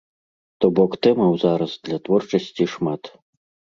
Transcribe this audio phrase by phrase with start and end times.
[0.63, 3.03] То бок тэмаў зараз для творчасці шмат.